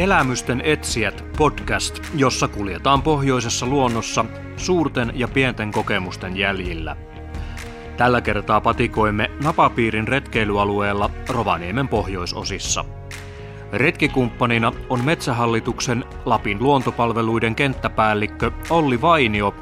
[0.00, 4.24] Elämysten etsijät podcast, jossa kuljetaan pohjoisessa luonnossa
[4.56, 6.96] suurten ja pienten kokemusten jäljillä.
[7.96, 12.84] Tällä kertaa patikoimme Napapiirin retkeilyalueella Rovaniemen pohjoisosissa.
[13.72, 19.54] Retkikumppanina on Metsähallituksen Lapin luontopalveluiden kenttäpäällikkö Olli Vainio,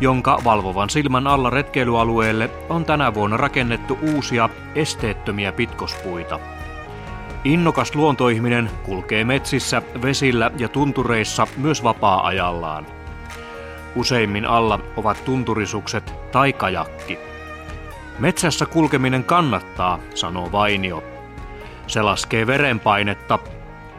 [0.00, 6.57] jonka valvovan silmän alla retkeilyalueelle on tänä vuonna rakennettu uusia esteettömiä pitkospuita.
[7.44, 12.86] Innokas luontoihminen kulkee metsissä, vesillä ja tuntureissa myös vapaa-ajallaan.
[13.94, 17.18] Useimmin alla ovat tunturisukset tai kajakki.
[18.18, 21.04] Metsässä kulkeminen kannattaa, sanoo Vainio.
[21.86, 23.38] Se laskee verenpainetta,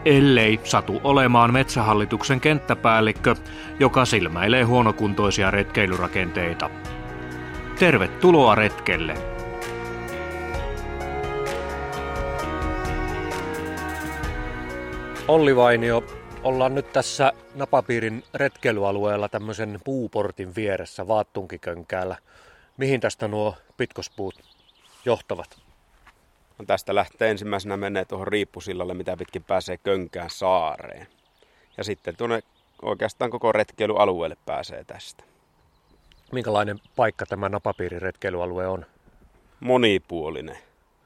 [0.05, 3.35] ellei satu olemaan metsähallituksen kenttäpäällikkö,
[3.79, 6.69] joka silmäilee huonokuntoisia retkeilyrakenteita.
[7.79, 9.38] Tervetuloa retkelle!
[15.29, 16.03] Olli Vainio,
[16.43, 22.15] ollaan nyt tässä Napapiirin retkeilyalueella tämmöisen puuportin vieressä Vaattunkikönkäällä.
[22.77, 24.35] Mihin tästä nuo pitkospuut
[25.05, 25.59] johtavat?
[26.59, 31.07] No tästä lähtee ensimmäisenä menee tuohon riippusillalle, mitä pitkin pääsee Könkään saareen.
[31.77, 32.43] Ja sitten tuonne
[32.81, 35.23] oikeastaan koko retkeilyalueelle pääsee tästä.
[36.31, 38.85] Minkälainen paikka tämä Napapiirin retkeilyalue on?
[39.59, 40.57] Monipuolinen.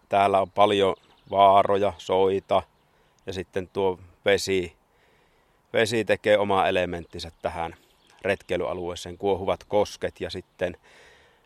[0.10, 0.96] Täällä on paljon
[1.32, 2.64] vaaroja, soita
[3.26, 4.76] ja sitten tuo vesi,
[5.74, 7.76] vesi tekee oma elementtinsä tähän
[8.22, 10.78] retkeilyalueeseen, kuohuvat kosket ja sitten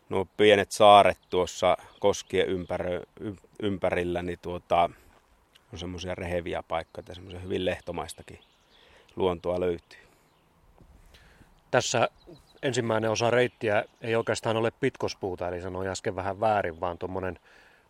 [0.08, 3.02] nuo pienet saaret tuossa koskien ympärö,
[3.62, 4.90] ympärillä, niin tuota,
[5.72, 8.40] on semmoisia reheviä paikkoja, semmoisia hyvin lehtomaistakin
[9.16, 9.98] luontoa löytyy.
[11.70, 12.08] Tässä
[12.62, 17.38] ensimmäinen osa reittiä ei oikeastaan ole pitkospuuta, eli sanoin äsken vähän väärin, vaan tuommoinen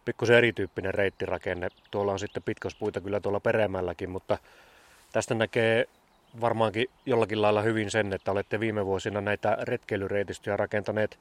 [0.05, 1.69] pikkusen erityyppinen reittirakenne.
[1.91, 4.39] Tuolla on sitten pitkospuita kyllä tuolla peremälläkin, mutta
[5.13, 5.89] tästä näkee
[6.41, 11.19] varmaankin jollakin lailla hyvin sen, että olette viime vuosina näitä retkeilyreitistöjä rakentaneet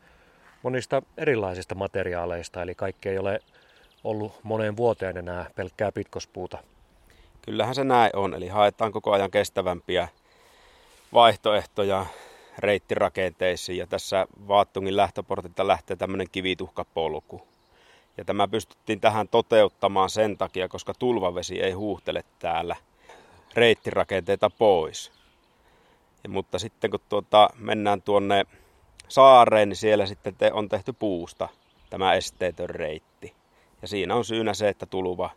[0.63, 3.39] monista erilaisista materiaaleista, eli kaikki ei ole
[4.03, 6.57] ollut moneen vuoteen enää pelkkää pitkospuuta.
[7.41, 10.07] Kyllähän se näin on, eli haetaan koko ajan kestävämpiä
[11.13, 12.05] vaihtoehtoja
[12.57, 17.47] reittirakenteisiin, ja tässä Vaattungin lähtöportilta lähtee tämmöinen kivituhkapolku.
[18.17, 22.75] Ja tämä pystyttiin tähän toteuttamaan sen takia, koska tulvavesi ei huuhtele täällä
[23.57, 25.11] reittirakenteita pois.
[26.23, 28.45] Ja, mutta sitten kun tuota, mennään tuonne
[29.07, 31.49] saareen, niin siellä sitten te, on tehty puusta
[31.89, 33.33] tämä esteetön reitti.
[33.81, 35.29] Ja siinä on syynä se, että tulva,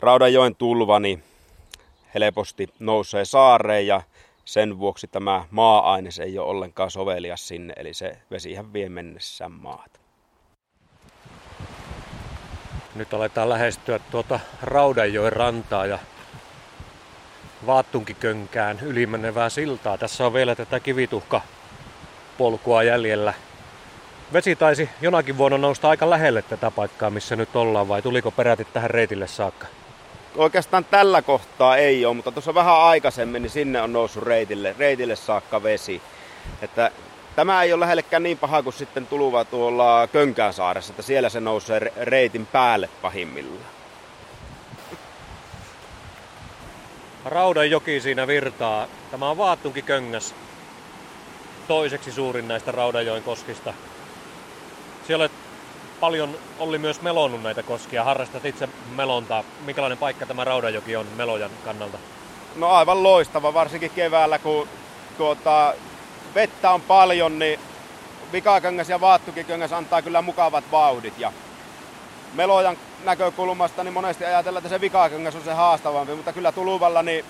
[0.00, 1.22] Raudanjoen tulva, niin
[2.14, 4.02] helposti nousee saareen ja
[4.44, 10.00] sen vuoksi tämä maa-aines ei ole ollenkaan sovelias sinne, eli se vesihän vie mennessään maata.
[12.94, 15.98] Nyt aletaan lähestyä tuota Raudanjoen rantaa ja
[17.66, 19.98] Vaattunkikönkään ylimenevää siltaa.
[19.98, 21.40] Tässä on vielä tätä kivituhka
[22.38, 23.34] polkua jäljellä.
[24.32, 28.64] Vesi taisi jonakin vuonna nousta aika lähelle tätä paikkaa, missä nyt ollaan, vai tuliko peräti
[28.64, 29.66] tähän reitille saakka?
[30.36, 35.16] Oikeastaan tällä kohtaa ei ole, mutta tuossa vähän aikaisemmin niin sinne on noussut reitille, reitille
[35.16, 36.02] saakka vesi.
[36.62, 36.90] Että
[37.36, 41.92] tämä ei ole lähellekään niin paha kuin sitten tuluva tuolla Könkäänsaaressa, että siellä se nousee
[41.96, 43.79] reitin päälle pahimmillaan.
[47.24, 48.86] Raudanjoki siinä virtaa.
[49.10, 50.34] Tämä on Vaattunki Köngäs,
[51.68, 53.74] toiseksi suurin näistä Raudanjoen koskista.
[55.06, 55.32] Siellä olet
[56.00, 58.04] paljon oli myös melonnut näitä koskia.
[58.04, 59.44] Harrastat itse melontaa.
[59.64, 61.98] Minkälainen paikka tämä Raudanjoki on melojan kannalta?
[62.56, 64.68] No aivan loistava, varsinkin keväällä, kun
[65.18, 65.74] tuota,
[66.34, 67.60] vettä on paljon, niin
[68.32, 71.18] Vikakangas ja Vaattukikangas antaa kyllä mukavat vauhdit.
[71.18, 71.32] Ja
[72.34, 77.24] melojan näkökulmasta niin monesti ajatellaan, että se Vikakangas on se haastavampi, mutta kyllä tuluvalla niin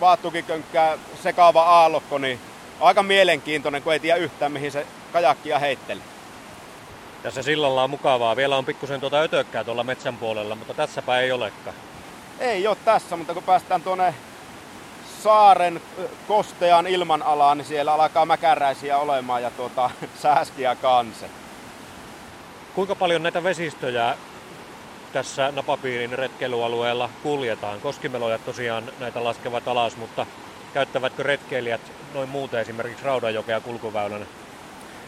[0.00, 2.40] Vaattukikönkkää sekaava aallokko, niin
[2.80, 6.04] aika mielenkiintoinen, kun ei tiedä yhtään mihin se kajakkia heittelee.
[7.22, 8.36] Tässä sillalla on mukavaa.
[8.36, 11.76] Vielä on pikkusen tuota ötökkää tuolla metsän puolella, mutta tässäpä ei olekaan.
[12.38, 14.14] Ei ole tässä, mutta kun päästään tuonne
[15.22, 15.80] saaren
[16.28, 19.90] kostean ilmanalaan, niin siellä alkaa mäkäräisiä olemaan ja tuota,
[20.22, 21.30] sääskiä kanse.
[22.74, 24.14] Kuinka paljon näitä vesistöjä
[25.12, 27.80] tässä napapiirin retkeilyalueella kuljetaan?
[27.80, 30.26] Koskimelojat tosiaan näitä laskevat alas, mutta
[30.74, 31.80] käyttävätkö retkeilijät
[32.14, 34.26] noin muuten esimerkiksi Raudajokea kulkuväylänä?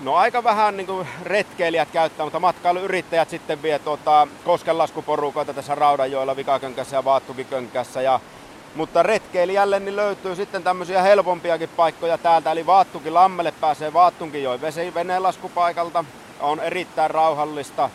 [0.01, 6.37] No aika vähän niin kuin retkeilijät käyttää, mutta matkailuyrittäjät sitten vie tuota, koskenlaskuporukoita tässä Raudanjoella,
[6.37, 8.03] Vikakönkässä ja Vaattukikönkässä.
[8.03, 8.21] Ja,
[8.75, 14.61] mutta retkeilijälle niin löytyy sitten tämmöisiä helpompiakin paikkoja täältä, eli Vaattukin lammelle pääsee Vaattunkijoen
[14.95, 16.05] veneenlaskupaikalta.
[16.41, 17.91] On erittäin rauhallista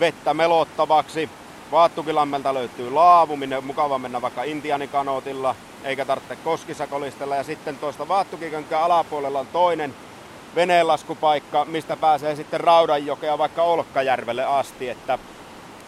[0.00, 1.30] vettä melottavaksi.
[1.72, 5.54] Vaattukilammelta löytyy laavu, minne on mukava mennä vaikka intianikanootilla,
[5.84, 7.36] eikä tarvitse koskisakolistella.
[7.36, 9.94] Ja sitten tuosta Vaattukikönkään alapuolella on toinen
[10.54, 14.88] veneenlaskupaikka, mistä pääsee sitten Raudanjokea vaikka Olkkajärvelle asti.
[14.88, 15.18] Että,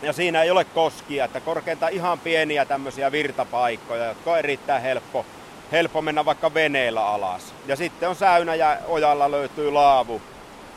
[0.03, 5.27] ja siinä ei ole koskia, että korkeinta ihan pieniä tämmöisiä virtapaikkoja, jotka on erittäin helppo,
[5.73, 7.55] helppo mennä vaikka veneellä alas.
[7.67, 10.23] Ja sitten on säynä ja ojalla löytyy laavu,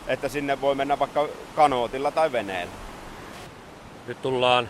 [0.08, 2.74] että sinne voi mennä vaikka kanootilla tai veneellä.
[4.08, 4.70] Nyt tullaan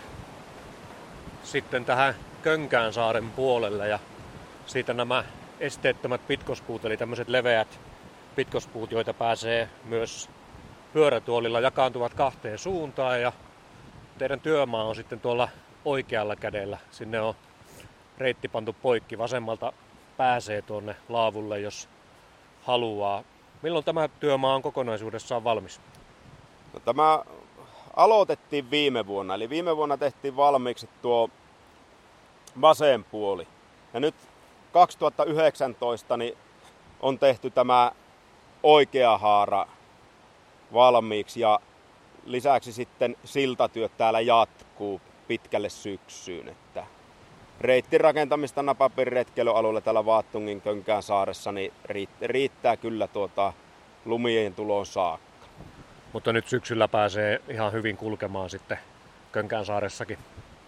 [1.43, 3.99] sitten tähän Könkään saaren puolelle ja
[4.65, 5.23] siitä nämä
[5.59, 7.79] esteettömät pitkospuut, eli tämmöiset leveät
[8.35, 10.29] pitkospuut, joita pääsee myös
[10.93, 13.31] pyörätuolilla, jakaantuvat kahteen suuntaan ja
[14.17, 15.49] teidän työmaa on sitten tuolla
[15.85, 16.77] oikealla kädellä.
[16.91, 17.35] Sinne on
[18.17, 19.17] reitti pantu poikki.
[19.17, 19.73] Vasemmalta
[20.17, 21.89] pääsee tuonne laavulle, jos
[22.63, 23.23] haluaa.
[23.63, 25.81] Milloin tämä työmaa on kokonaisuudessaan valmis?
[26.73, 27.23] No, tämä
[27.95, 29.35] aloitettiin viime vuonna.
[29.35, 31.29] Eli viime vuonna tehtiin valmiiksi tuo
[32.61, 33.47] vasen puoli.
[33.93, 34.15] Ja nyt
[34.71, 36.37] 2019 niin
[36.99, 37.91] on tehty tämä
[38.63, 39.67] oikea haara
[40.73, 41.59] valmiiksi ja
[42.25, 46.47] lisäksi sitten siltatyöt täällä jatkuu pitkälle syksyyn.
[46.47, 46.85] Että
[47.63, 51.73] reittin rakentamista napapiiriretkeilyalueella täällä Vaattungin Könkään saaressa niin
[52.21, 53.53] riittää kyllä tuota
[54.05, 55.47] lumien tuloon saakka.
[56.13, 58.79] Mutta nyt syksyllä pääsee ihan hyvin kulkemaan sitten
[59.31, 60.17] Könkään saaressakin.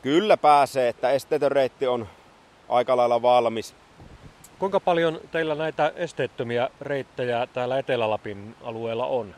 [0.02, 2.08] Kyllä pääsee, että esteetön reitti on
[2.70, 3.76] aika lailla valmis.
[4.60, 9.36] Kuinka paljon teillä näitä esteettömiä reittejä täällä Etelä-Lapin alueella on?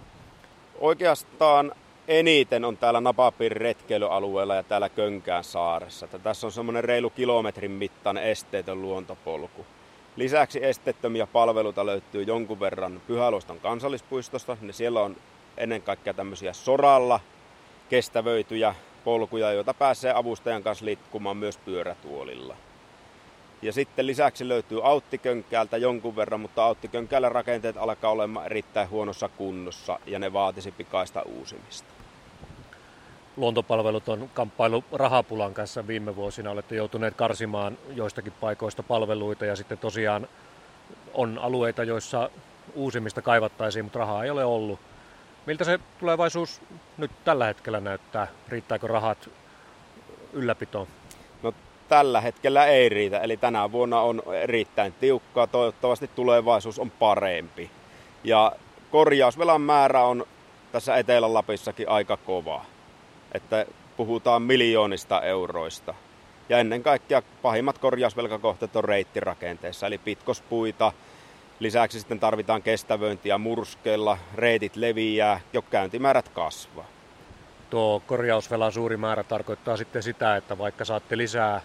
[0.80, 1.72] Oikeastaan
[2.08, 6.06] eniten on täällä Napapiirin retkeilyalueella ja täällä Könkään saaressa.
[6.06, 9.66] Että tässä on semmoinen reilu kilometrin mittainen esteetön luontopolku.
[10.16, 14.58] Lisäksi esteettömiä palveluita löytyy jonkun verran Pyhäluoston kansallispuistosta.
[14.62, 15.16] Ne siellä on
[15.58, 17.20] ennen kaikkea tämmöisiä soralla
[17.90, 22.56] kestävöityjä polkuja, joita pääsee avustajan kanssa liikkumaan myös pyörätuolilla.
[23.62, 30.00] Ja sitten lisäksi löytyy Auttikönkäältä jonkun verran, mutta Auttikönkäällä rakenteet alkaa olemaan erittäin huonossa kunnossa
[30.06, 31.97] ja ne vaatisi pikaista uusimista.
[33.38, 36.52] Luontopalvelut on kamppailu rahapulan kanssa viime vuosina.
[36.52, 40.28] Olette joutuneet karsimaan joistakin paikoista palveluita ja sitten tosiaan
[41.14, 42.30] on alueita, joissa
[42.76, 44.80] uusimista kaivattaisiin, mutta rahaa ei ole ollut.
[45.46, 46.62] Miltä se tulevaisuus
[46.98, 48.28] nyt tällä hetkellä näyttää?
[48.48, 49.30] Riittääkö rahat
[50.34, 50.88] ylläpitoon?
[51.44, 51.54] No
[51.88, 55.48] tällä hetkellä ei riitä, eli tänä vuonna on erittäin tiukkaa.
[55.48, 57.72] Toivottavasti tulevaisuus on parempi.
[58.24, 58.52] Ja
[58.92, 60.26] korjausvelan määrä on
[60.72, 62.66] tässä Etelä-Lapissakin aika kova.
[63.32, 63.66] Että
[63.98, 65.94] puhutaan miljoonista euroista.
[66.50, 70.92] Ja ennen kaikkea pahimmat korjausvelkakohteet on reittirakenteessa, eli pitkospuita,
[71.60, 76.86] Lisäksi sitten tarvitaan kestävöintiä murskella, reitit leviää, jo käyntimäärät kasvaa.
[77.70, 81.62] Tuo korjausvelan suuri määrä tarkoittaa sitten sitä, että vaikka saatte lisää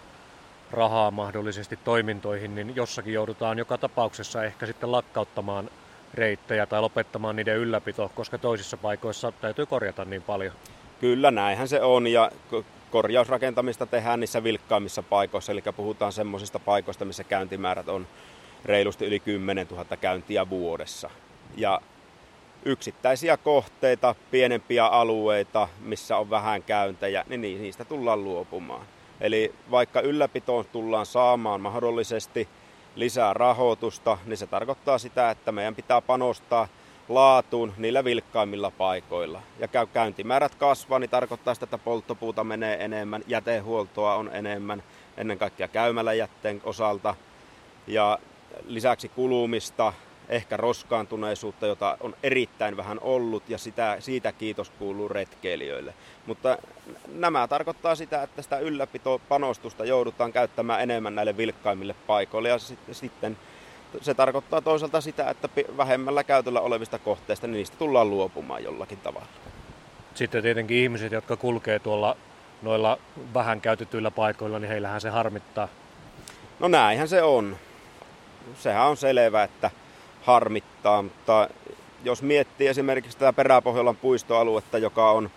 [0.71, 5.69] rahaa mahdollisesti toimintoihin, niin jossakin joudutaan joka tapauksessa ehkä sitten lakkauttamaan
[6.13, 10.53] reittejä tai lopettamaan niiden ylläpito, koska toisissa paikoissa täytyy korjata niin paljon.
[11.03, 12.31] Kyllä, näinhän se on ja
[12.91, 18.07] korjausrakentamista tehdään niissä vilkkaimmissa paikoissa, eli puhutaan semmoisista paikoista, missä käyntimäärät on
[18.65, 21.09] reilusti yli 10 000 käyntiä vuodessa.
[21.57, 21.81] Ja
[22.65, 28.85] yksittäisiä kohteita, pienempiä alueita, missä on vähän käyntejä, niin niistä tullaan luopumaan.
[29.21, 32.47] Eli vaikka ylläpitoon tullaan saamaan mahdollisesti
[32.95, 36.67] lisää rahoitusta, niin se tarkoittaa sitä, että meidän pitää panostaa
[37.09, 39.41] laatuun niillä vilkkaimmilla paikoilla.
[39.59, 44.83] Ja käyntimäärät kasvaa, niin tarkoittaa sitä, että polttopuuta menee enemmän, jätehuoltoa on enemmän,
[45.17, 47.15] ennen kaikkea käymäläjätteen osalta.
[47.87, 48.19] Ja
[48.65, 49.93] lisäksi kulumista,
[50.29, 55.93] ehkä roskaantuneisuutta, jota on erittäin vähän ollut ja sitä, siitä kiitos kuuluu retkeilijöille.
[56.25, 56.57] Mutta
[57.07, 62.57] nämä tarkoittaa sitä, että sitä ylläpitopanostusta joudutaan käyttämään enemmän näille vilkkaimmille paikoille ja
[62.91, 63.37] sitten
[64.01, 69.27] se tarkoittaa toisaalta sitä, että vähemmällä käytöllä olevista kohteista niin niistä tullaan luopumaan jollakin tavalla.
[70.15, 72.17] Sitten tietenkin ihmiset, jotka kulkee tuolla
[72.61, 72.97] noilla
[73.33, 75.67] vähän käytetyillä paikoilla, niin heillähän se harmittaa.
[76.59, 77.57] No näinhän se on
[78.59, 79.71] sehän on selvä, että
[80.23, 81.49] harmittaa, mutta
[82.03, 85.29] jos miettii esimerkiksi tätä Peräpohjolan puistoaluetta, joka on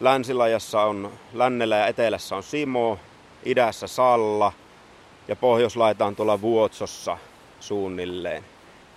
[0.00, 2.98] länsilajassa on lännellä ja etelässä on Simo,
[3.44, 4.52] idässä Salla
[5.28, 7.18] ja pohjoislaita on tuolla Vuotsossa
[7.66, 8.44] suunnilleen.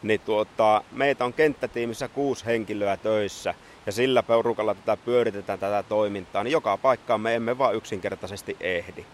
[0.04, 3.54] Niin tuota, meitä on kenttätiimissä kuusi henkilöä töissä
[3.86, 9.06] ja sillä porukalla tätä pyöritetään tätä toimintaa, niin joka paikkaan me emme vaan yksinkertaisesti ehdi.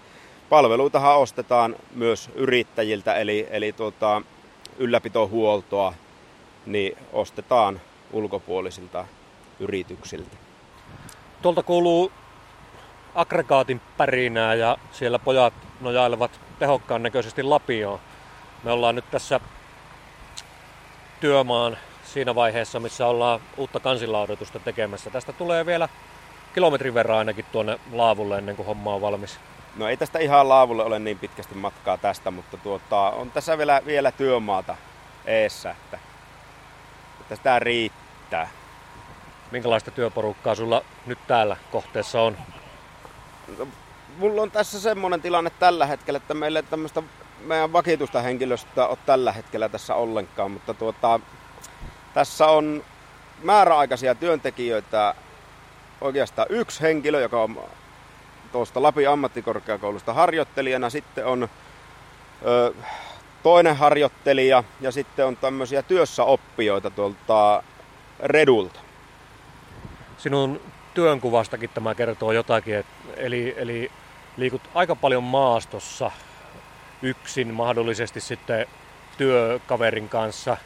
[0.50, 4.22] Palveluitahan ostetaan myös yrittäjiltä, eli, eli tuota,
[4.78, 5.94] ylläpitohuoltoa
[6.66, 7.82] niin ostetaan
[8.12, 9.06] ulkopuolisilta
[9.60, 10.38] yrityksiltä.
[11.42, 12.12] Tuolta kuuluu
[13.16, 18.00] aggregaatin pärinää ja siellä pojat nojailevat tehokkaan näköisesti lapioon.
[18.64, 19.40] Me ollaan nyt tässä
[21.20, 25.10] työmaan siinä vaiheessa, missä ollaan uutta kansilaudotusta tekemässä.
[25.10, 25.90] Tästä tulee vielä
[26.54, 29.40] kilometrin verran ainakin tuonne laavulle ennen kuin homma on valmis.
[29.76, 33.82] No ei tästä ihan laavulle ole niin pitkästi matkaa tästä, mutta tuota, on tässä vielä,
[33.86, 34.76] vielä työmaata
[35.26, 36.00] eessä, että,
[37.22, 38.50] että sitä riittää.
[39.52, 42.38] Minkälaista työporukkaa sulla nyt täällä kohteessa on?
[43.58, 43.68] No,
[44.18, 47.04] mulla on tässä semmoinen tilanne tällä hetkellä, että meillä ei tämmöistä
[47.46, 51.20] meidän vakituista henkilöstöä ole tällä hetkellä tässä ollenkaan, mutta tuota,
[52.14, 52.84] tässä on
[53.44, 55.16] määräaikaisia työntekijöitä
[56.02, 57.58] oikeastaan yksi henkilö, joka on
[58.52, 60.90] tuosta Lapin ammattikorkeakoulusta harjoittelijana.
[60.90, 61.50] Sitten on
[62.46, 62.74] ö,
[63.44, 67.64] toinen harjoittelija ja sitten on tämmöisiä työssäoppijoita tuolta
[68.20, 68.80] Redulta.
[70.18, 70.62] Sinun
[70.94, 72.86] työnkuvastakin tämä kertoo jotakin,
[73.18, 73.92] eli, eli
[74.38, 76.12] liikut aika paljon maastossa
[77.04, 78.68] yksin, mahdollisesti sitten
[79.18, 80.58] työkaverin kanssa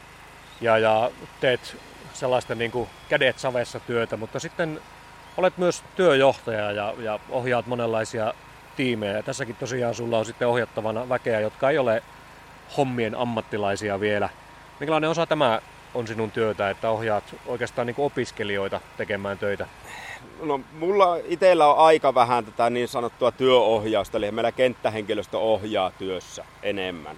[0.61, 1.77] ja, ja teet
[2.13, 4.81] sellaista niin kuin kädet savessa työtä, mutta sitten
[5.37, 8.33] olet myös työjohtaja ja, ja ohjaat monenlaisia
[8.75, 9.23] tiimejä.
[9.23, 12.03] Tässäkin tosiaan sulla on sitten ohjattavana väkeä, jotka ei ole
[12.77, 14.29] hommien ammattilaisia vielä.
[14.79, 15.61] Minkälainen osa tämä
[15.97, 19.67] on sinun työtä, että ohjaat oikeastaan niin opiskelijoita tekemään töitä?
[20.41, 26.45] No, mulla itsellä on aika vähän tätä niin sanottua työohjausta, eli meillä kenttähenkilöstö ohjaa työssä
[26.63, 27.17] enemmän.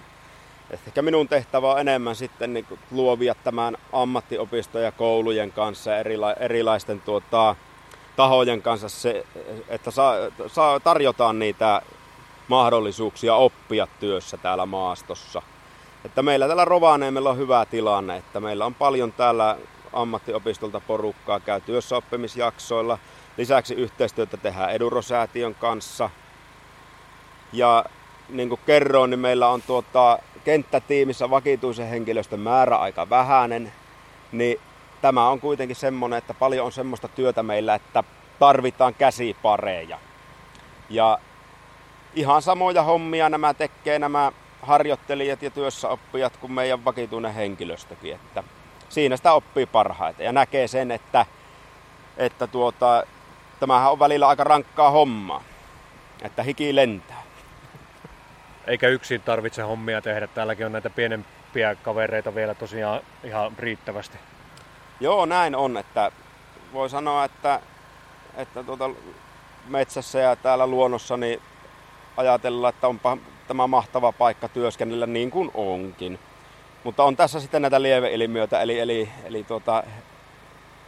[0.70, 7.00] Ehkä minun tehtävä on enemmän sitten niin luovia tämän ammattiopistojen ja koulujen kanssa erila- erilaisten
[7.00, 7.56] tuota,
[8.16, 9.26] tahojen kanssa se,
[9.68, 10.14] että saa,
[10.46, 11.82] saa, tarjotaan niitä
[12.48, 15.42] mahdollisuuksia oppia työssä täällä maastossa.
[16.04, 19.56] Että meillä täällä Rovaniemellä on hyvä tilanne, että meillä on paljon täällä
[19.92, 22.98] ammattiopistolta porukkaa, käy työssäoppimisjaksoilla.
[23.36, 26.10] Lisäksi yhteistyötä tehdään Edurosäätiön kanssa.
[27.52, 27.84] Ja
[28.28, 33.72] niin kuin kerroin, niin meillä on tuota, kenttätiimissä vakituisen henkilöstön määrä aika vähäinen,
[34.32, 34.60] niin
[35.02, 38.04] tämä on kuitenkin semmoinen, että paljon on semmoista työtä meillä, että
[38.38, 39.98] tarvitaan käsipareja.
[40.90, 41.18] Ja
[42.14, 48.14] ihan samoja hommia nämä tekee nämä harjoittelijat ja työssäoppijat kuin meidän vakituinen henkilöstökin.
[48.14, 48.44] Että
[48.88, 51.26] siinä sitä oppii parhaiten ja näkee sen, että,
[52.16, 53.04] että tuota,
[53.60, 55.42] tämähän on välillä aika rankkaa hommaa,
[56.22, 57.22] että hiki lentää.
[58.66, 60.26] Eikä yksin tarvitse hommia tehdä.
[60.26, 64.18] Täälläkin on näitä pienempiä kavereita vielä tosiaan ihan riittävästi.
[65.00, 66.12] Joo, näin on, että
[66.72, 67.60] voi sanoa, että,
[68.36, 68.90] että tuota,
[69.66, 71.42] metsässä ja täällä luonnossa niin
[72.16, 73.16] ajatellaan, että onpa
[73.50, 76.18] tämä mahtava paikka työskennellä niin kuin onkin.
[76.84, 79.82] Mutta on tässä sitten näitä lieveilmiöitä, eli, eli, eli tuota,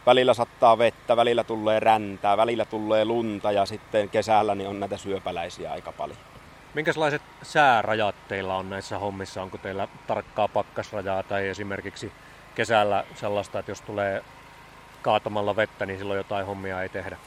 [0.05, 4.97] välillä sattaa vettä, välillä tulee räntää, välillä tulee lunta ja sitten kesällä niin on näitä
[4.97, 6.17] syöpäläisiä aika paljon.
[6.73, 9.41] Minkälaiset säärajat teillä on näissä hommissa?
[9.41, 12.11] Onko teillä tarkkaa pakkasrajaa tai esimerkiksi
[12.55, 14.23] kesällä sellaista, että jos tulee
[15.01, 17.17] kaatamalla vettä, niin silloin jotain hommia ei tehdä?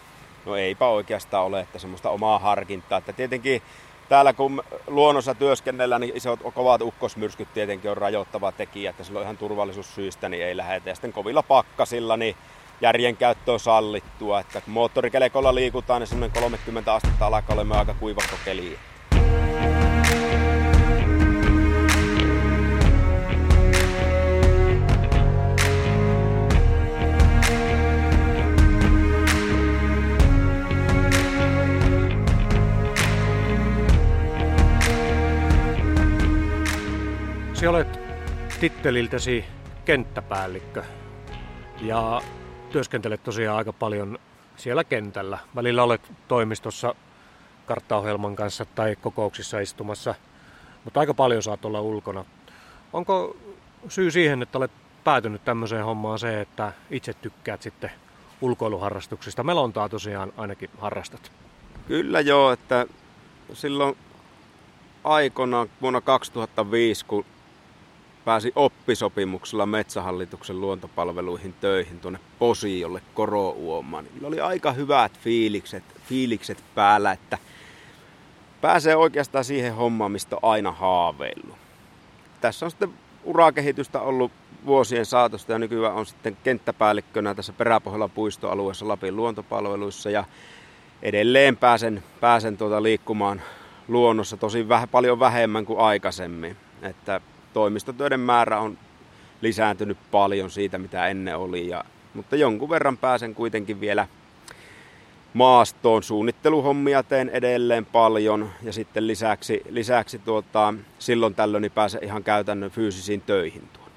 [0.47, 2.99] No eipä oikeastaan ole, että semmoista omaa harkintaa.
[2.99, 3.63] Että tietenkin
[4.09, 9.37] täällä kun luonnossa työskennellään, niin isot kovat ukkosmyrskyt tietenkin on rajoittava tekijä, että silloin ihan
[9.37, 10.91] turvallisuussyistä niin ei lähetä.
[10.91, 12.37] Ja sitten kovilla pakkasilla niin
[12.81, 14.41] järjen käyttö on sallittua.
[14.41, 18.79] Että kun moottorikelekolla liikutaan, niin semmoinen 30 astetta alkaa olemaan aika kuivakko keliä.
[37.57, 38.01] Sinä olet
[38.61, 39.45] titteliltäsi
[39.85, 40.83] kenttäpäällikkö
[41.81, 42.23] ja
[42.71, 44.19] työskentelet tosiaan aika paljon
[44.57, 45.39] siellä kentällä.
[45.55, 46.95] Välillä olet toimistossa
[47.67, 50.15] karttaohjelman kanssa tai kokouksissa istumassa,
[50.85, 52.25] mutta aika paljon saat olla ulkona.
[52.93, 53.37] Onko
[53.89, 54.71] syy siihen, että olet
[55.05, 57.91] päätynyt tämmöiseen hommaan se, että itse tykkäät sitten
[58.41, 59.45] ulkoiluharrastuksista?
[59.45, 61.33] Melontaa tosiaan ainakin harrastat.
[61.89, 62.87] Kyllä joo, että
[63.53, 63.97] silloin
[65.05, 67.25] aikana vuonna 2005, kun
[68.27, 74.05] pääsi oppisopimuksella Metsähallituksen luontopalveluihin töihin tuonne Posiolle Korouomaan.
[74.05, 77.39] Niillä oli aika hyvät fiilikset, fiilikset päällä, että
[78.61, 81.57] pääsee oikeastaan siihen hommaan, mistä on aina haaveillut.
[82.41, 84.33] Tässä on sitten urakehitystä ollut
[84.67, 90.25] vuosien saatosta ja nykyään on sitten kenttäpäällikkönä tässä Peräpohjolan puistoalueessa Lapin luontopalveluissa ja
[91.03, 93.43] edelleen pääsen, pääsen tuota liikkumaan
[93.89, 96.57] luonnossa tosi vähän, paljon vähemmän kuin aikaisemmin.
[96.83, 97.21] Että
[97.57, 98.79] toimistotöiden määrä on
[99.41, 101.69] lisääntynyt paljon siitä, mitä ennen oli.
[101.69, 101.85] Ja,
[102.15, 104.07] mutta jonkun verran pääsen kuitenkin vielä
[105.35, 106.03] maastoon.
[106.03, 112.71] Suunnitteluhommia teen edelleen paljon ja sitten lisäksi, lisäksi tuota, silloin tällöin niin pääsen ihan käytännön
[112.71, 113.91] fyysisiin töihin tuon.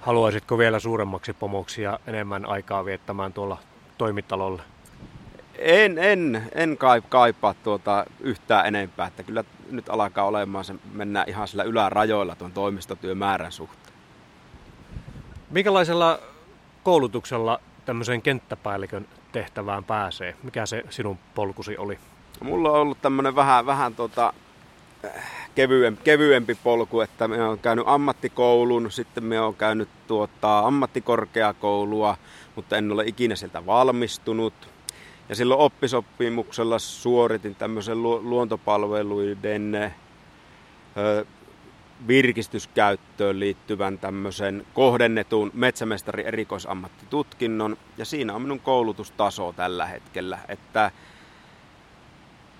[0.00, 3.58] Haluaisitko vielä suuremmaksi pomoksi ja enemmän aikaa viettämään tuolla
[3.98, 4.62] toimitalolla?
[5.58, 11.48] En, en, en kaipaa tuota yhtään enempää, että kyllä nyt alkaa olemaan se, mennään ihan
[11.48, 13.96] sillä ylärajoilla tuon toimistotyömäärän suhteen.
[15.50, 16.18] Minkälaisella
[16.82, 20.34] koulutuksella tämmöiseen kenttäpäällikön tehtävään pääsee?
[20.42, 21.98] Mikä se sinun polkusi oli?
[22.40, 24.32] Mulla on ollut tämmöinen vähän, vähän tota,
[25.54, 32.16] kevyempi, kevyempi polku, että me on käynyt ammattikoulun, sitten me on käynyt tuota, ammattikorkeakoulua,
[32.56, 34.54] mutta en ole ikinä sieltä valmistunut.
[35.28, 39.94] Ja silloin oppisopimuksella suoritin tämmöisen luontopalveluiden
[42.06, 47.76] virkistyskäyttöön liittyvän tämmöisen kohdennetun metsämestari erikoisammattitutkinnon.
[47.98, 50.90] Ja siinä on minun koulutustaso tällä hetkellä, että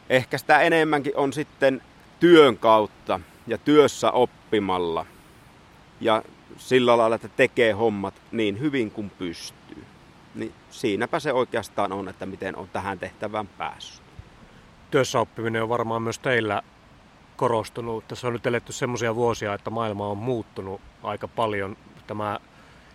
[0.08, 1.82] ehkä sitä enemmänkin on sitten
[2.20, 5.06] työn kautta ja työssä oppimalla
[6.00, 6.22] ja
[6.56, 9.65] sillä lailla, että tekee hommat niin hyvin kuin pystyy.
[10.76, 14.06] Siinäpä se oikeastaan on, että miten on tähän tehtävään päässyt.
[14.90, 16.62] Työssä oppiminen on varmaan myös teillä
[17.36, 18.08] korostunut.
[18.08, 21.76] Tässä on nyt eletty semmoisia vuosia, että maailma on muuttunut aika paljon.
[22.06, 22.38] Tämä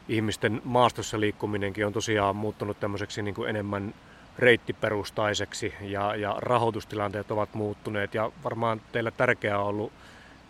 [0.10, 3.94] ihmisten maastossa liikkuminenkin on tosiaan muuttunut tämmöiseksi niin kuin enemmän
[4.40, 9.92] reittiperustaiseksi ja, ja rahoitustilanteet ovat muuttuneet ja varmaan teillä tärkeää on ollut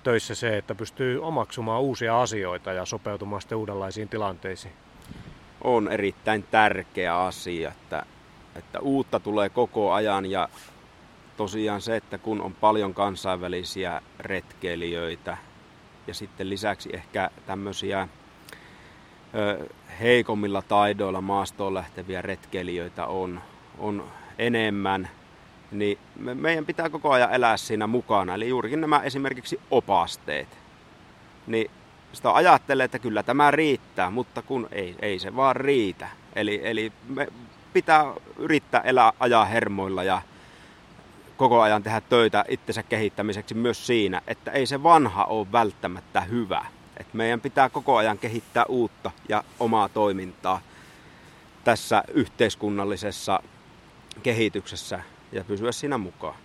[0.03, 4.73] töissä se, että pystyy omaksumaan uusia asioita ja sopeutumaan sitten uudenlaisiin tilanteisiin.
[5.63, 8.05] On erittäin tärkeä asia, että,
[8.55, 10.49] että uutta tulee koko ajan ja
[11.37, 15.37] tosiaan se, että kun on paljon kansainvälisiä retkeilijöitä
[16.07, 18.07] ja sitten lisäksi ehkä tämmöisiä
[19.35, 19.65] ö,
[19.99, 23.41] heikommilla taidoilla maastoon lähteviä retkeilijöitä on,
[23.77, 25.09] on enemmän,
[25.71, 28.33] niin me, meidän pitää koko ajan elää siinä mukana.
[28.33, 30.57] Eli juurikin nämä esimerkiksi opasteet.
[31.47, 31.71] Niin
[32.13, 36.09] sitä ajattelee, että kyllä tämä riittää, mutta kun ei, ei se vaan riitä.
[36.35, 37.27] Eli, eli me
[37.73, 40.21] pitää yrittää elää ajaa hermoilla ja
[41.37, 46.65] koko ajan tehdä töitä itsensä kehittämiseksi myös siinä, että ei se vanha ole välttämättä hyvä.
[46.97, 50.61] Et meidän pitää koko ajan kehittää uutta ja omaa toimintaa
[51.63, 53.39] tässä yhteiskunnallisessa
[54.23, 56.35] kehityksessä ja pysyä siinä mukaan.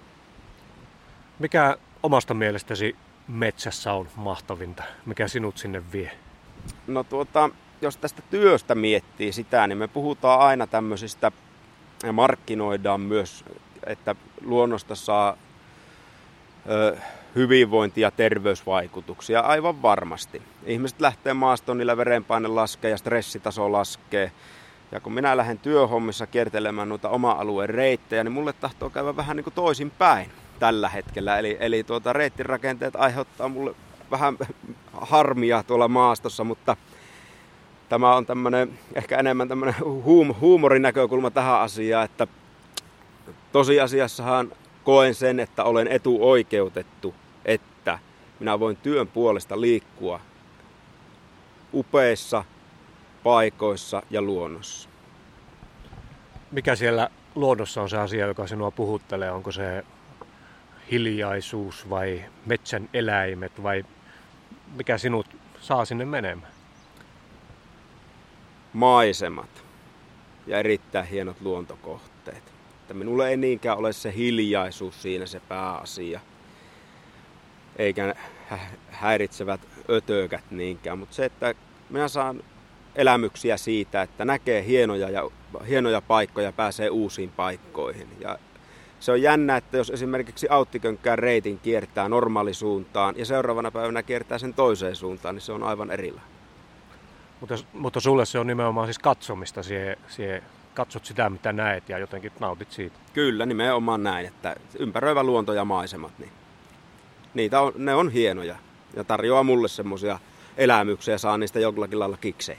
[1.38, 2.96] Mikä omasta mielestäsi
[3.29, 4.83] metsässä on mahtavinta?
[5.07, 6.11] Mikä sinut sinne vie?
[6.87, 11.33] No tuota, jos tästä työstä miettii sitä, niin me puhutaan aina tämmöisistä
[12.03, 13.45] ja markkinoidaan myös
[13.87, 15.37] että luonnosta saa
[16.71, 16.97] ö,
[17.35, 20.43] hyvinvointi- ja terveysvaikutuksia aivan varmasti.
[20.65, 24.33] Ihmiset lähtee maastoon, niillä verenpaine laskee ja stressitaso laskee.
[24.93, 29.45] Ja kun minä lähden työhommissa kiertelemään noita oma-alueen reittejä, niin mulle tahtoo käydä vähän niin
[29.45, 31.38] kuin toisin päin tällä hetkellä.
[31.38, 33.75] Eli, eli tuota, reittirakenteet aiheuttaa mulle
[34.11, 34.38] vähän
[34.92, 36.77] harmia tuolla maastossa, mutta
[37.88, 42.27] tämä on tämmöinen, ehkä enemmän tämmöinen huum, huumorinäkökulma tähän asiaan, että
[43.53, 44.53] Tosiasiassahan
[44.85, 47.14] koen sen, että olen etuoikeutettu,
[47.45, 47.99] että
[48.40, 50.21] minä voin työn puolesta liikkua
[51.75, 52.45] upeissa
[53.23, 54.88] paikoissa ja luonnossa.
[56.53, 59.31] Mikä siellä luonnossa on se asia, joka sinua puhuttelee?
[59.31, 59.85] Onko se
[60.90, 63.85] hiljaisuus vai metsän eläimet vai
[64.77, 65.27] mikä sinut
[65.61, 66.53] saa sinne menemään?
[68.72, 69.64] Maisemat
[70.46, 72.42] ja erittäin hienot luontokohteet.
[72.81, 76.20] Että minulle ei niinkään ole se hiljaisuus siinä se pääasia,
[77.77, 78.14] eikä
[78.90, 81.55] häiritsevät ötökät niinkään, mutta se, että
[81.90, 82.42] minä saan
[82.94, 85.31] elämyksiä siitä, että näkee hienoja, ja,
[85.68, 88.09] hienoja paikkoja, pääsee uusiin paikkoihin.
[88.20, 88.38] Ja
[89.01, 94.55] se on jännä, että jos esimerkiksi auttikönkkään reitin kiertää normaalisuuntaan ja seuraavana päivänä kiertää sen
[94.55, 96.31] toiseen suuntaan, niin se on aivan erilainen.
[97.41, 100.43] Mutta, mutta sulle se on nimenomaan siis katsomista siihen, siihen
[100.75, 102.97] katsot sitä, mitä näet ja jotenkin nautit siitä.
[103.13, 106.33] Kyllä, nimenomaan näin, että ympäröivä luonto ja maisemat, niin
[107.35, 108.57] niitä on, ne on hienoja
[108.97, 110.19] ja tarjoaa mulle semmoisia
[110.57, 112.59] elämyksiä ja saa niistä jollakin lailla kikseen.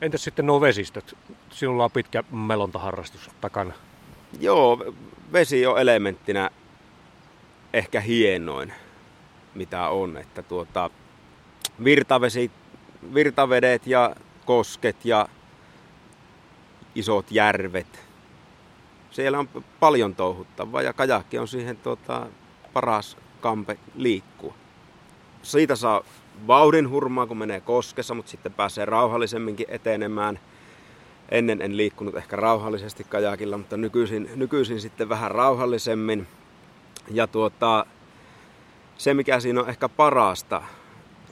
[0.00, 1.16] Entäs sitten nuo vesistöt?
[1.50, 3.72] Sinulla on pitkä melontaharrastus takana.
[4.38, 4.84] Joo,
[5.32, 6.50] vesi on elementtinä
[7.72, 8.72] ehkä hienoin,
[9.54, 10.16] mitä on.
[10.16, 10.90] Että tuota,
[11.84, 12.50] virtavesi,
[13.14, 15.28] virtavedet ja kosket ja
[16.94, 18.10] isot järvet.
[19.10, 19.48] Siellä on
[19.80, 22.26] paljon touhuttavaa ja kajakki on siihen tuota,
[22.72, 24.54] paras kampe liikkua.
[25.42, 26.02] Siitä saa
[26.46, 30.40] vauhdin hurmaa, kun menee koskessa, mutta sitten pääsee rauhallisemminkin etenemään.
[31.30, 36.26] Ennen en liikkunut ehkä rauhallisesti kajakilla, mutta nykyisin, nykyisin sitten vähän rauhallisemmin.
[37.10, 37.86] Ja tuota,
[38.98, 40.62] se mikä siinä on ehkä parasta,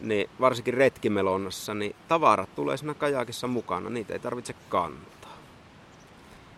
[0.00, 5.37] niin varsinkin retkimelonnassa, niin tavarat tulee siinä kajakissa mukana, niitä ei tarvitse kantaa.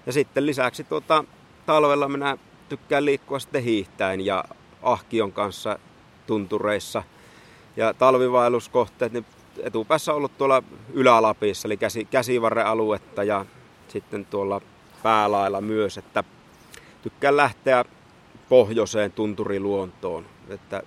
[0.07, 1.25] Ja sitten lisäksi tuota,
[1.67, 2.37] talvella minä
[2.69, 4.45] tykkään liikkua sitten hiihtäen ja
[4.83, 5.79] ahkion kanssa
[6.27, 7.03] tuntureissa.
[7.77, 9.27] Ja talvivaelluskohteet, niin
[9.63, 13.47] etupäässä ollut tuolla Ylä-Lapissa, eli käsi, käsivarrealuetta ja
[13.89, 14.61] sitten tuolla
[15.03, 16.25] päälailla myös, että
[17.03, 17.85] tykkään lähteä
[18.49, 20.83] pohjoiseen tunturiluontoon, että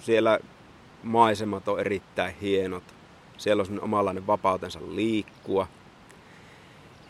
[0.00, 0.38] siellä
[1.02, 2.84] maisemat on erittäin hienot.
[3.36, 5.66] Siellä on omanlainen vapautensa liikkua.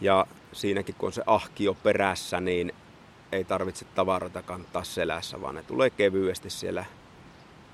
[0.01, 2.73] Ja siinäkin kun on se ahkio perässä, niin
[3.33, 6.85] ei tarvitse tavaroita kantaa selässä, vaan ne tulee kevyesti siellä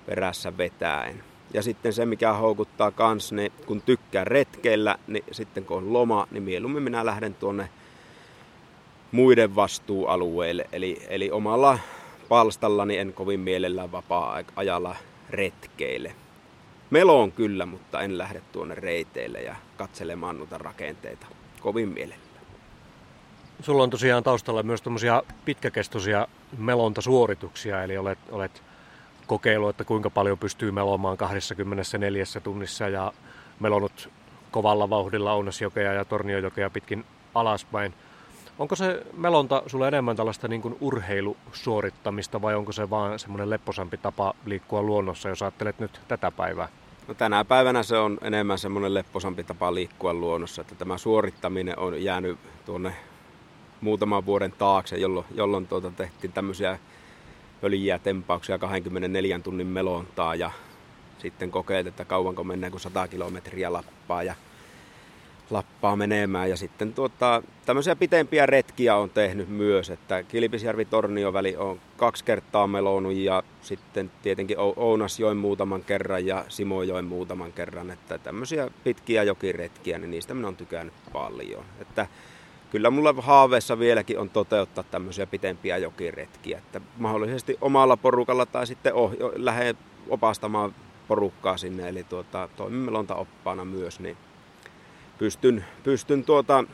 [0.07, 1.25] perässä vetäen.
[1.55, 6.27] Ja sitten se, mikä houkuttaa kans, niin kun tykkää retkeillä, niin sitten kun on loma,
[6.31, 7.69] niin mieluummin minä lähden tuonne
[9.13, 10.67] muiden vastuualueille.
[10.73, 11.79] Eli, eli omalla
[12.29, 14.97] palstallani en kovin mielellään vapaa-ajalla
[15.31, 16.15] retkeille.
[16.91, 21.27] Meloon kyllä, mutta en lähde tuonne reiteille ja katselemaan noita rakenteita
[21.61, 22.23] kovin mielellä.
[23.61, 28.63] Sulla on tosiaan taustalla myös tämmöisiä pitkäkestoisia melontasuorituksia, eli olet, olet
[29.27, 33.13] kokeillut, että kuinka paljon pystyy melomaan 24 tunnissa ja
[33.61, 34.11] melonut
[34.51, 37.05] kovalla vauhdilla Ounasjokea ja Torniojokea pitkin
[37.35, 37.95] alaspäin.
[38.59, 43.97] Onko se melonta sulle enemmän tällaista niin kuin urheilusuorittamista vai onko se vaan semmoinen lepposampi
[43.97, 46.69] tapa liikkua luonnossa, jos ajattelet nyt tätä päivää?
[47.09, 52.05] No tänä päivänä se on enemmän semmoinen lepposampi tapa liikkua luonnossa, että tämä suorittaminen on
[52.05, 52.95] jäänyt tuonne
[53.81, 56.79] muutaman vuoden taakse, jolloin, jolloin tuota tehtiin tämmöisiä
[57.63, 60.51] pöljiä tempauksia 24 tunnin melontaa ja
[61.19, 64.35] sitten kokeiltiin, että kauanko mennään kun 100 kilometriä lappaa ja
[65.51, 66.51] lappaa menemään.
[66.51, 72.67] Ja sitten tuota, tämmöisiä pitempiä retkiä on tehnyt myös, että Kilpisjärvi-Tornio väli on kaksi kertaa
[72.67, 77.91] melonut ja sitten tietenkin Ounasjoen muutaman kerran ja Simojoen muutaman kerran.
[77.91, 81.65] Että tämmöisiä pitkiä jokiretkiä, niin niistä minä olen tykännyt paljon.
[81.81, 82.07] Että
[82.73, 88.95] kyllä mulla haaveessa vieläkin on toteuttaa tämmöisiä pitempiä jokiretkiä, että mahdollisesti omalla porukalla tai sitten
[88.95, 89.75] oh, lähde
[90.09, 90.75] opastamaan
[91.09, 94.17] porukkaa sinne, eli tuota, toimimelonta oppaana myös, niin
[95.19, 96.65] pystyn, pystyn tuota,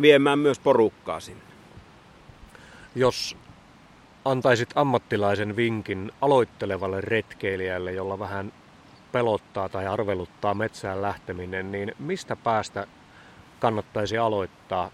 [0.00, 1.42] viemään myös porukkaa sinne.
[2.94, 3.36] Jos
[4.24, 8.52] antaisit ammattilaisen vinkin aloittelevalle retkeilijälle, jolla vähän
[9.12, 12.86] pelottaa tai arveluttaa metsään lähteminen, niin mistä päästä
[13.60, 14.90] kannattaisi aloittaa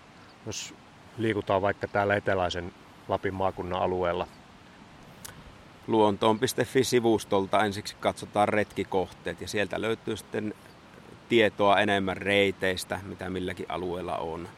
[0.46, 0.74] jos
[1.18, 2.72] liikutaan vaikka täällä eteläisen
[3.08, 4.26] Lapin maakunnan alueella?
[5.86, 10.54] Luontoon.fi-sivustolta ensiksi katsotaan retkikohteet ja sieltä löytyy sitten
[11.28, 14.48] tietoa enemmän reiteistä, mitä milläkin alueella on.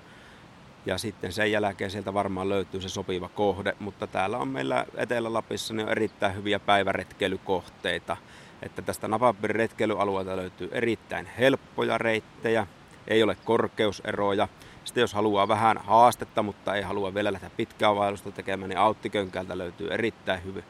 [0.87, 5.75] Ja sitten sen jälkeen sieltä varmaan löytyy se sopiva kohde, mutta täällä on meillä Etelä-Lapissa
[5.75, 8.17] niin on erittäin hyviä päiväretkeilykohteita.
[8.63, 12.67] Että tästä Napapin retkeilyalueelta löytyy erittäin helppoja reittejä,
[13.09, 14.49] ei ole korkeuseroja.
[14.89, 19.59] Sitten jos haluaa vähän haastetta, mutta ei halua vielä lähteä pitkää vaellusta tekemään, niin Auttikönkältä
[19.59, 20.63] löytyy erittäin hyvä,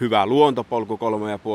[0.00, 0.98] hyvä luontopolku,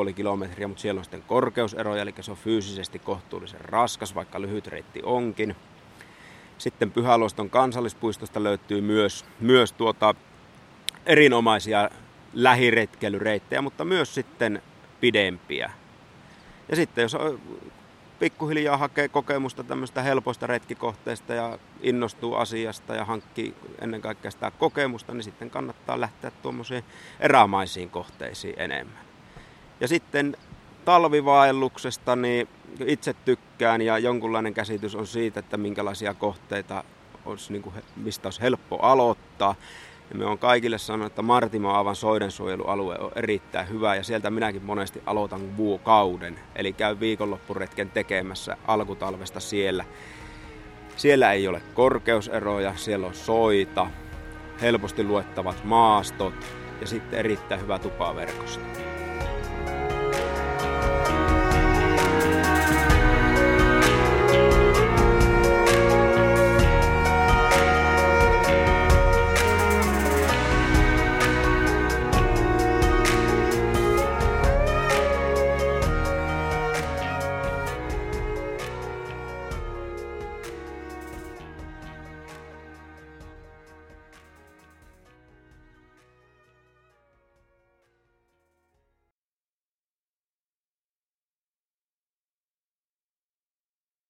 [0.08, 4.68] 3,5 kilometriä, mutta siellä on sitten korkeuseroja, eli se on fyysisesti kohtuullisen raskas, vaikka lyhyt
[4.68, 5.56] reitti onkin.
[6.58, 10.16] Sitten Pyhäluoston kansallispuistosta löytyy myös, myös tuota
[11.06, 11.90] erinomaisia
[12.34, 14.62] lähiretkeilyreittejä, mutta myös sitten
[15.00, 15.72] pidempiä.
[16.70, 17.18] Ja sitten jos
[18.20, 25.14] pikkuhiljaa hakee kokemusta tämmöistä helpoista retkikohteista ja innostuu asiasta ja hankkii ennen kaikkea sitä kokemusta,
[25.14, 26.84] niin sitten kannattaa lähteä tuommoisiin
[27.20, 29.06] erämaisiin kohteisiin enemmän.
[29.80, 30.38] Ja sitten
[30.86, 32.48] talvivaelluksesta, niin
[32.86, 36.84] itse tykkään ja jonkunlainen käsitys on siitä, että minkälaisia kohteita
[37.26, 39.56] olisi, niin kuin, mistä olisi helppo aloittaa.
[40.10, 45.02] Ja me on kaikille sanonut, että Martimo-aavan soidensuojelualue on erittäin hyvä ja sieltä minäkin monesti
[45.06, 46.40] aloitan vuokauden.
[46.56, 49.86] Eli käy viikonloppuretken tekemässä alkutalvesta siellä.
[50.96, 53.88] Siellä ei ole korkeuseroja, siellä on soita,
[54.62, 56.34] helposti luettavat maastot
[56.82, 58.95] ja sitten erittäin hyvä tupaverkosto.